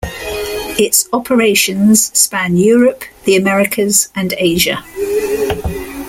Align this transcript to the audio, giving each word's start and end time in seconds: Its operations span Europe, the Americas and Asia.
Its 0.79 1.07
operations 1.13 2.05
span 2.17 2.57
Europe, 2.57 3.03
the 3.25 3.35
Americas 3.35 4.09
and 4.15 4.33
Asia. 4.35 4.83